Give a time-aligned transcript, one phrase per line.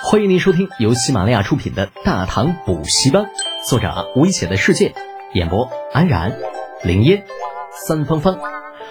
[0.00, 3.24] 欢迎您收听由喜马拉雅出品的《大唐补习班》，
[3.68, 4.94] 作者危险的世界，
[5.34, 6.38] 演播安然、
[6.84, 7.24] 林烟、
[7.72, 8.38] 三芳芳，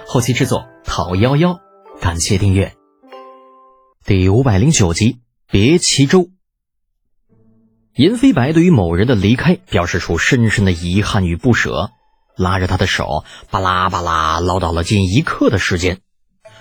[0.06, 1.60] 后期制作陶幺幺。
[2.02, 2.74] 感谢订阅。
[4.06, 6.30] 第五百零九集，别齐州。
[7.96, 11.90] 银飞白对于某人的离开表示出深深的遗憾与不舍，
[12.36, 16.02] 拉着他的手，巴拉巴拉唠叨了近一刻的时间，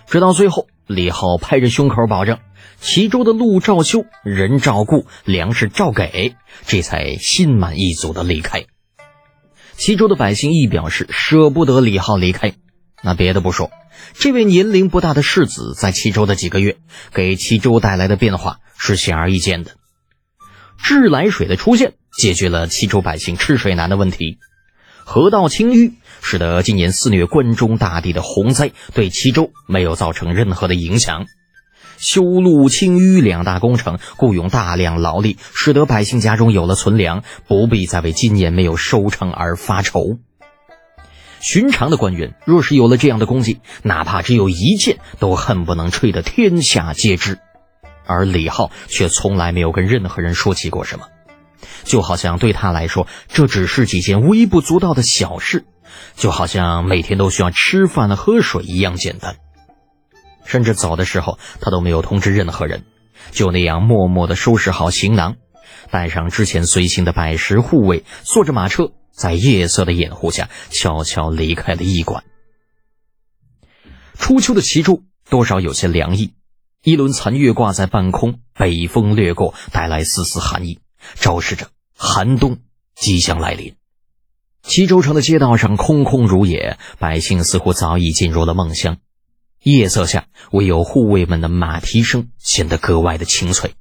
[0.07, 2.39] 直到最后，李浩拍着胸口保证。
[2.81, 6.37] 齐州的路照修，人照顾，粮食照给，
[6.67, 8.67] 这才心满意足的离开。
[9.77, 12.55] 齐州的百姓亦表示舍不得李浩离开。
[13.03, 13.71] 那别的不说，
[14.15, 16.77] 这位年龄不大的世子在齐州的几个月，
[17.13, 19.73] 给齐州带来的变化是显而易见的。
[20.83, 24.39] 自来水的出现，解决了齐州百姓吃水难的问题。
[25.05, 31.27] 河道清淤，使得今年肆虐关中大地的洪灾对齐州没有造成任何的影响。
[31.99, 40.19] 修路清淤两大工程，雇佣大量劳力，使得百姓家中有了存粮，不必再为今年没有收成而发愁。
[41.41, 47.39] 寻常的官员若是有了这样的功绩，哪怕只有一件，都恨不能吹得天下皆知。
[48.07, 51.07] 而李浩却从来没有跟任何人说起过什么，
[51.85, 55.65] 就好像对他来说，这只是几件微不足道的小事，
[56.17, 59.37] 就好像每天都需要吃饭喝水一样简单。
[60.47, 62.85] 甚至走的时候，他都没有通知任何人，
[63.33, 65.37] 就那样默默地收拾好行囊，
[65.91, 72.25] 带上之前随行的百十护卫，坐着马车，在夜色的掩护下，悄悄离开了驿馆。
[74.19, 76.33] 初秋的齐州多少有些凉意，
[76.83, 80.79] 一轮残月挂在半空，北风掠过，带来丝丝寒意，
[81.17, 82.59] 昭示着寒冬
[82.95, 83.75] 即将来临。
[84.63, 88.97] 齐州城的街道上空空如也，百姓似乎早已进入了梦乡。
[89.63, 93.75] 夜色下，唯有护卫们的马蹄声显得格外的清脆。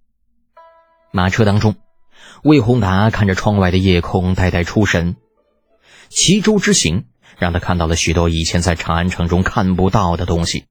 [1.12, 1.76] 马车当中，
[2.44, 5.16] 魏宏达看着窗外的夜空，呆呆出神。
[6.10, 7.06] 齐州之行
[7.38, 10.66] 让他看到了许多以前在长安城中看不到的东西，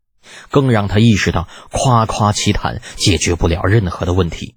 [0.51, 4.57] 更让他意识到夸夸其谈解决不了任何的问题。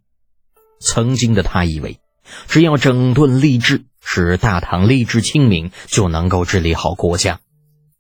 [0.80, 2.00] 曾经的他以为，
[2.48, 7.40] 只要整顿吏治，使大唐吏治清明，就能够治理好国家。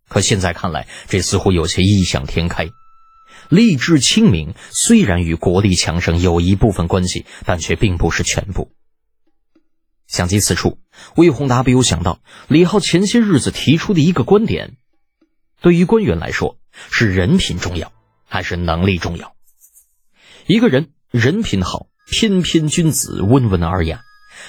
[0.08, 2.70] 可现在看来，这似乎有些异想天开。
[3.50, 8.72] 吏治清明虽然与国力强盛有一部分关系，但却并不是全部。
[10.08, 10.80] 想及此处，
[11.16, 14.78] 魏宏达不由想到李浩前些日子提出的一个观点：
[15.62, 16.58] 对于官员来说，
[16.90, 17.92] 是人品重要
[18.26, 19.36] 还是能力重要？
[20.46, 24.02] 一个人人品好，翩翩君子，温文尔雅，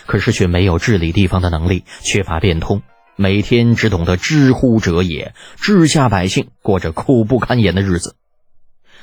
[0.07, 2.83] 可是却没有治理地方的能力，缺乏变通。
[3.21, 8.15] 每天只懂得知乎者也，治下百姓过着苦不堪言的日子。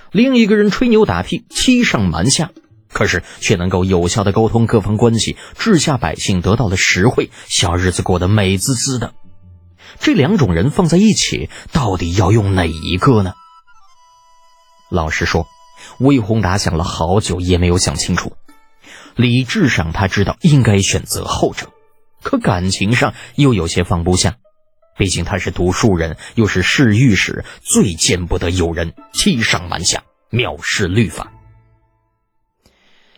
[0.10, 2.52] 另一个人吹牛打屁，欺上瞒下，
[2.94, 9.14] 可是却能够有效的沟通各方关系，治下百姓得到了实惠，小日子过得美滋滋的。
[10.00, 13.34] 这两种人放在一起，到底要用哪一个呢？
[14.90, 15.46] 老实说，
[16.00, 18.38] 魏宏达想了好久，也没有想清楚。
[19.18, 21.68] 理智上，他知道应该选择后者。
[22.26, 24.38] 可感情上又有些放不下，
[24.98, 31.32] 毕竟他是读书人，又是侍御史，最见不得有人欺上瞒下、藐视律法。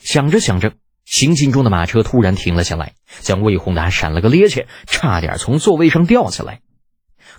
[0.02, 0.74] 想着想着，
[1.06, 6.60] 行进中的马车突然停了下来，将魏宏达闪了个趔趄，差点从座位上掉下来。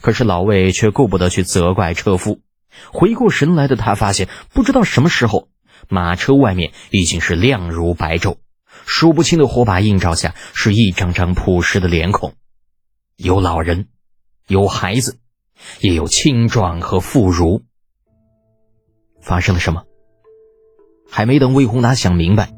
[0.00, 2.40] 可是老魏却顾不得去责怪车夫，
[2.90, 5.50] 回过神来的他发现，不知道什么时候，
[5.90, 8.38] 马车外面已经是亮如白昼。
[8.90, 12.32] 数不清的火把映照下，是一张张朴实的脸孔，
[13.16, 13.88] 有老人，
[14.46, 15.18] 有孩子，
[15.80, 17.62] 也有青壮和妇孺。
[19.20, 19.84] 发生了什么？
[21.06, 22.50] 还没等魏宏达想明白，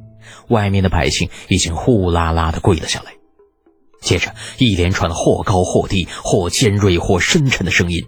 [0.48, 3.12] 外面的百姓已经呼啦啦的跪了下来。
[4.00, 8.06] 接着，一连串或高或低、或尖锐或深沉的声音，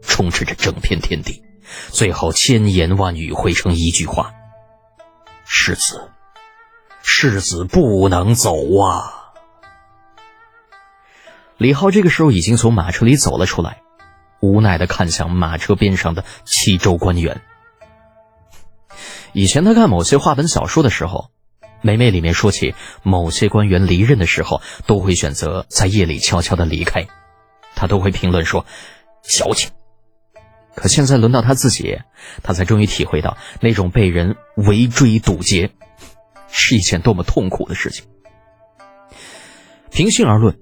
[0.00, 1.42] 充斥着整片天地，
[1.90, 4.32] 最后千言万语汇成一句话
[5.44, 6.08] ：“世子。”
[7.02, 9.32] 世子不能走啊！
[11.56, 13.82] 李浩这个时候已经从马车里走了出来，
[14.40, 17.42] 无奈的看向马车边上的七州官员。
[19.32, 21.30] 以前他看某些话本小说的时候，
[21.80, 27.06] 每每里面说起某些官员离任的时候，都会选择在夜里悄悄的离开，
[27.74, 28.64] 他都会评论说
[29.22, 29.70] 矫情。
[30.74, 32.00] 可现在轮到他自己，
[32.42, 35.70] 他才终于体会到那种被人围追堵截。
[36.52, 38.04] 是一件多么痛苦的事情。
[39.90, 40.58] 平心而论，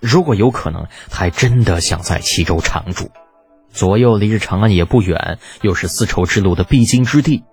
[0.00, 3.10] 如果有可能，他还真的想在齐州常住。
[3.70, 7.44] 左右离着长安也不远，又是丝绸之路的必经之地，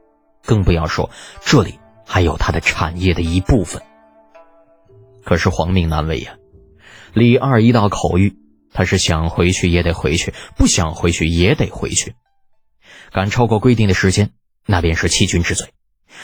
[0.43, 1.09] 更不要说
[1.41, 3.81] 这里还有他的产业的一部分。
[5.23, 6.35] 可是皇命难违呀，
[7.13, 8.35] 李二一道口谕，
[8.73, 12.15] 他是想回去也得回去，不想回去也得回去。
[13.11, 14.31] 赶超过规定的时间，
[14.65, 15.69] 那便是欺君之罪。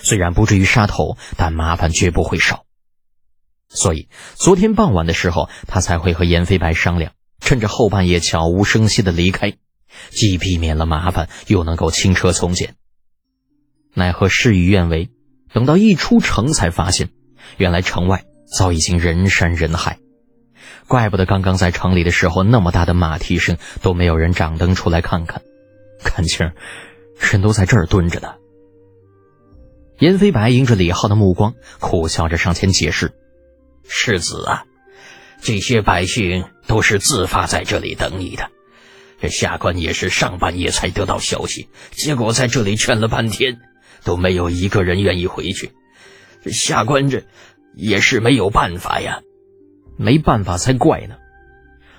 [0.01, 2.65] 虽然不至于杀头，但麻烦绝不会少。
[3.69, 9.53] 所以昨天傍晚的时候，他才会和严飞白商量，趁着后半夜悄无声息的离开，
[10.12, 12.75] 既避免了麻烦，又能够轻车从简。
[13.94, 15.09] 奈何事与愿违，
[15.51, 17.09] 等到一出城，才发现
[17.57, 20.00] 原来城外早已经人山人海。
[20.88, 25.42] 怪不得刚刚在城里的时候，那么大的马蹄声都没有人掌灯出来看看，
[26.03, 26.51] 看清
[27.19, 28.36] 人都在这儿蹲着呢。
[30.00, 33.13] 严飞白迎着李浩的目光，苦笑着上前解释
[33.88, 34.65] ：“世子啊，
[35.42, 38.50] 这些百姓都是自发在这里等你的。
[39.21, 43.62] 这下官也是上半夜才得到消息，结果在这里劝了半天，
[44.03, 45.71] 都没有一个人愿意回去。
[46.44, 47.24] 这下官这
[47.74, 49.21] 也是没有办法呀，
[49.97, 51.15] 没办法才怪呢。”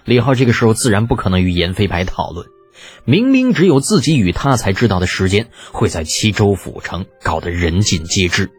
[0.05, 2.47] 李浩这个时候自然不可能与严飞白讨论。
[3.05, 8.51] 明明只有自己与他才知道的时间，会在齐州府城搞得人尽皆知。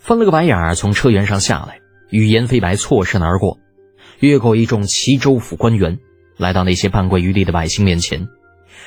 [0.00, 1.80] 翻了个白眼儿，从车辕上下来，
[2.10, 3.58] 与严飞白错身而过，
[4.18, 5.98] 越过一众齐州府官员，
[6.36, 8.28] 来到那些半跪于地的百姓面前，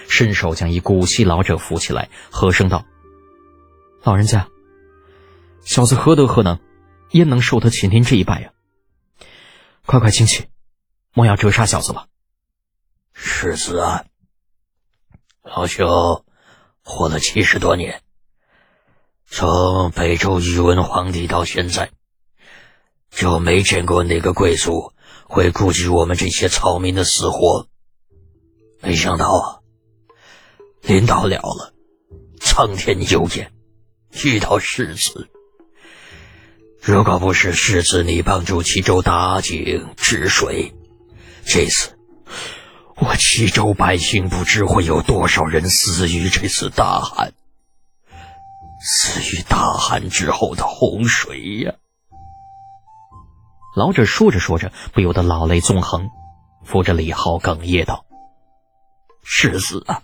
[0.08, 2.86] 伸手将一古稀老者扶起来，和声道
[4.04, 4.48] ：“老人家，
[5.64, 6.60] 小子何德何能，
[7.12, 8.52] 焉能受得起您这一拜呀？
[9.86, 10.46] 快快请起，
[11.14, 12.08] 莫要折杀小子了。”
[13.24, 14.06] 世子啊，
[15.44, 16.24] 老朽
[16.84, 18.02] 活了七十多年，
[19.28, 21.92] 从北周宇文皇帝到现在，
[23.12, 24.94] 就没见过哪个贵族
[25.26, 27.68] 会顾及我们这些草民的死活。
[28.82, 29.62] 没想到啊，
[30.82, 31.76] 临到了了，
[32.40, 33.54] 苍天有眼，
[34.24, 35.30] 遇到世子。
[36.82, 40.74] 如果不是世子你帮助齐州打井治水，
[41.46, 41.96] 这次。
[42.98, 47.34] 我齐州百姓不知会有多少人死于这次大旱，
[48.80, 51.74] 死于大旱之后的洪水呀！
[53.76, 56.10] 老者说着说着，不由得老泪纵横，
[56.64, 58.06] 扶着李浩哽咽道
[59.24, 60.02] ：“世子啊，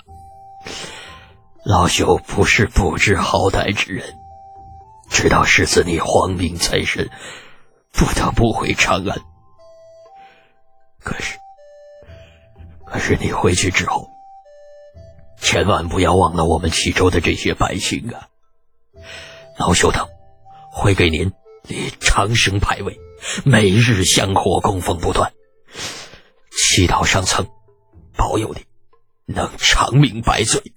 [1.63, 4.17] 老朽不是不知好歹之人，
[5.09, 7.09] 知道世子你皇命在身，
[7.91, 9.19] 不得不回长安。
[11.03, 11.37] 可是……”
[12.89, 14.09] 可是你回去之后，
[15.39, 18.29] 千万不要忘了我们齐州的这些百姓啊！
[19.57, 20.07] 老朽等
[20.71, 21.31] 会给您
[21.63, 22.97] 立长生牌位，
[23.43, 25.33] 每日香火供奉不断，
[26.51, 27.47] 祈祷上苍
[28.15, 28.63] 保佑你
[29.33, 30.73] 能长命百岁。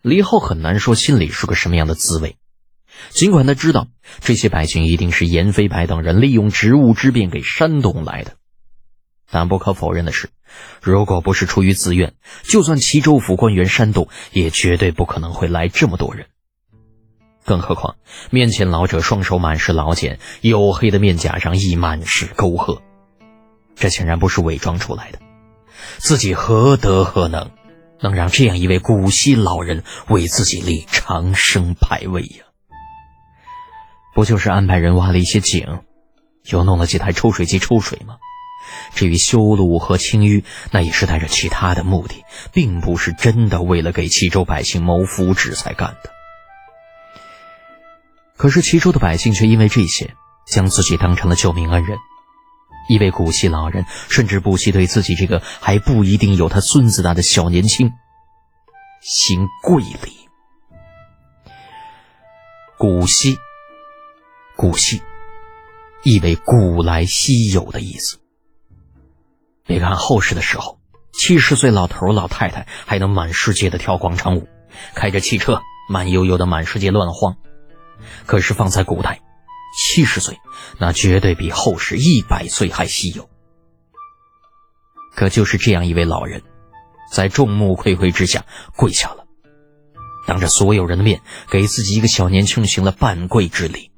[0.00, 2.38] 李浩很难说心里是个什么样的滋味，
[3.10, 3.88] 尽管他知道
[4.20, 8.36] 这些百姓一定是严飞白等人利用职务之便给煽动来的。
[9.30, 10.30] 但不可否认的是，
[10.82, 16.26] 如果不是出于自愿，就算齐州府官员煽动，也绝对不可能会来这么多人。
[17.44, 17.96] 更何况，
[18.30, 22.82] 面前老者双手满是老茧，黝黑的面颊上亦满是沟壑，
[23.76, 25.18] 这显然不是伪装出来的。
[25.98, 27.50] 自己何德何能，
[28.00, 32.44] 能让这样一位古稀老人为自己立长生牌位呀？
[34.14, 35.80] 不就是安排人挖了一些井，
[36.44, 38.16] 又弄了几台抽水机抽水吗？
[38.94, 46.10] 至于修路和清淤，那也是带着其他的目的，并不是真的为了给齐州百姓谋福祉才干的。
[48.36, 50.14] 可是齐州的百姓却因为这些，
[50.46, 51.98] 将自己当成了救命恩人。
[52.88, 57.92] 一位古稀老人甚至不惜对自己这个还不一定有他孙子大的小年轻
[59.02, 60.28] 行跪礼。
[62.78, 63.38] 古稀，
[64.56, 65.02] 古稀，
[66.02, 68.19] 意为古来稀有的意思。
[69.70, 70.80] 别看后世的时候，
[71.12, 74.48] 七十岁老头老太太还能满世界的跳广场舞，
[74.96, 77.36] 开着汽车慢悠悠的满世界乱晃。
[78.26, 79.20] 可是放在古代，
[79.78, 80.40] 七十岁
[80.78, 83.30] 那绝对比后世一百岁还稀有。
[85.14, 86.42] 可就是这样一位老人，
[87.12, 89.24] 在众目睽睽之下跪下了，
[90.26, 93.92] 当着所有人的面给自己一个小年轻行了半跪之礼，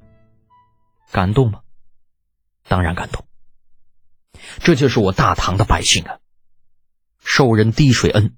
[1.10, 1.60] 感动吗？
[2.68, 3.24] 当然感动。
[4.60, 6.18] 这就是我大唐的百姓啊！
[7.24, 8.36] 受人滴水恩，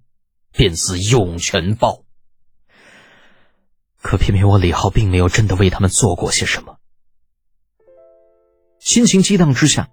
[0.53, 2.05] 便似涌泉报。
[4.01, 6.77] 可偏偏我李浩并没有真的为他们做过些什么。
[8.79, 9.89] 心情激荡之下，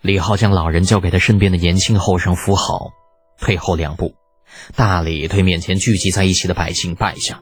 [0.00, 2.90] 李浩将老人交给他身边的年轻后生扶好，
[3.38, 4.16] 退后两步，
[4.74, 7.40] 大礼对面前聚集在一起的百姓拜下。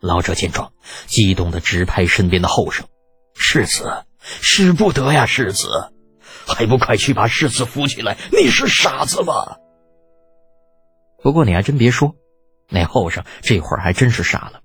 [0.00, 0.72] 老者见状，
[1.06, 2.86] 激动的直拍身边的后生
[3.34, 5.26] ：“世子，使不得呀！
[5.26, 5.68] 世子，
[6.54, 8.16] 还不快去把世子扶起来！
[8.32, 9.32] 你是傻子吗？”
[11.22, 12.14] 不过你还真别说，
[12.68, 14.60] 那后生这会儿还真是傻了。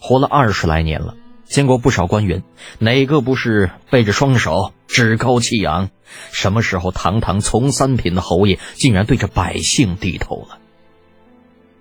[0.00, 2.44] 活了二十来年了，见过不少官员，
[2.78, 5.90] 哪个不是背着双手，趾高气扬？
[6.30, 10.58] 什么时候堂堂从三品的侯爷，竟然对着百姓低头了？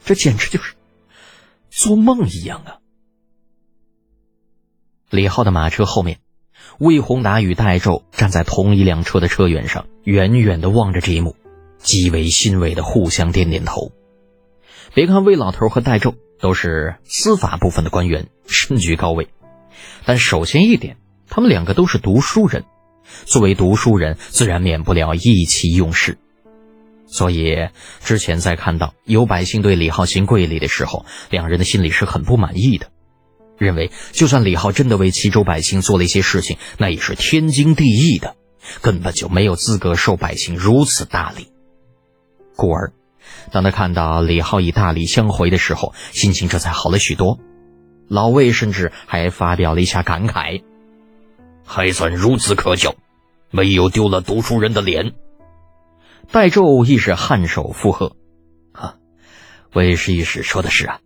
[0.06, 0.74] 这简直就是
[1.70, 2.80] 做梦一样啊！
[5.10, 6.20] 李浩的马车后面，
[6.80, 11.36] 魏宏达与戴胄站在同一辆车的车辕上，远远的望着这一幕。
[11.78, 13.92] 极为欣慰的互相点点头。
[14.94, 19.28] 别看魏老头和戴胄都是司法部分的官员，身居高位，
[20.06, 20.96] 但首先一点，
[21.28, 22.64] 他们两个都是读书人。
[23.26, 26.18] 作为读书人，自然免不了意气用事。
[27.06, 27.68] 所以
[28.02, 32.88] 之前在看到有百姓对李浩行跪礼的时候，两人的心里是很不满意的，
[33.58, 38.36] 认为就算李浩真的为齐州百姓做了一些事情，那也是天经地义的，
[38.82, 41.48] 根本就没有资格受百姓如此大礼。
[42.56, 42.94] 故而，
[43.52, 47.40] 当他看到李浩以大礼相回的时候，心情这才好了许多。
[48.10, 50.62] 老魏甚至还发表了一下感慨
[51.66, 52.96] ：“还算孺子可教，
[53.50, 55.14] 没有丢了读书人的脸。”
[56.32, 58.16] 戴胄亦是颔首附和
[58.74, 58.98] ：“哈，
[59.74, 61.00] 魏师御史说的是啊，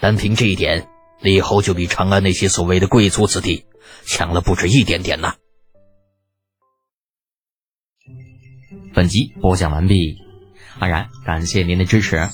[0.00, 0.88] 单凭这一点，
[1.20, 3.66] 李侯就比长安那些所谓的贵族子弟
[4.04, 5.34] 强了不止一点点呢。”
[8.94, 10.16] 本集播讲完毕。
[10.80, 12.28] 安然，感谢您的支持。